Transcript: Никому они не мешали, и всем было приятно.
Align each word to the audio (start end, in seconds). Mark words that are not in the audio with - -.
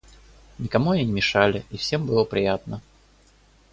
Никому 0.57 0.89
они 0.89 1.05
не 1.05 1.11
мешали, 1.11 1.63
и 1.69 1.77
всем 1.77 2.07
было 2.07 2.23
приятно. 2.23 2.81